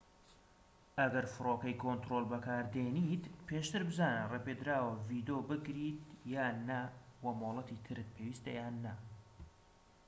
[0.99, 5.99] ئەگەر فرۆکەی کۆنترۆڵ بەکاردێنیت پێشتر بزانە ڕێپێدراوە ڤیدۆ بگریت
[6.33, 6.81] یان نا
[7.23, 8.93] وە مۆڵەتی ترت پێویستە یان نا